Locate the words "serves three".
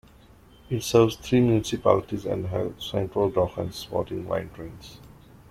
0.81-1.41